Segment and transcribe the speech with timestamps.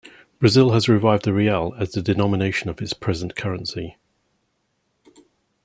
[0.39, 3.97] Brazil has revived the real as the denomination of its present currency.